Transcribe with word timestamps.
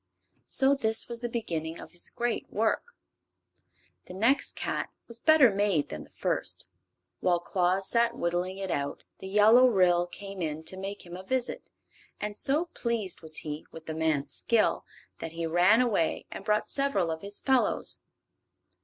So 0.47 0.73
this 0.73 1.07
was 1.07 1.21
the 1.21 1.29
beginning 1.29 1.79
of 1.79 1.91
his 1.91 2.09
great 2.09 2.49
work. 2.51 2.95
The 4.07 4.15
next 4.15 4.55
cat 4.55 4.89
was 5.07 5.19
better 5.19 5.51
made 5.51 5.89
than 5.89 6.05
the 6.05 6.09
first. 6.09 6.65
While 7.19 7.39
Claus 7.39 7.87
sat 7.91 8.17
whittling 8.17 8.57
it 8.57 8.71
out 8.71 9.03
the 9.19 9.27
Yellow 9.27 9.67
Ryl 9.67 10.07
came 10.07 10.41
in 10.41 10.63
to 10.63 10.75
make 10.75 11.05
him 11.05 11.15
a 11.15 11.21
visit, 11.21 11.69
and 12.19 12.35
so 12.35 12.65
pleased 12.73 13.21
was 13.21 13.37
he 13.45 13.67
with 13.71 13.85
the 13.85 13.93
man's 13.93 14.33
skill 14.33 14.85
that 15.19 15.33
he 15.33 15.45
ran 15.45 15.81
away 15.81 16.25
and 16.31 16.43
brought 16.43 16.67
several 16.67 17.11
of 17.11 17.21
his 17.21 17.37
fellows. 17.37 18.01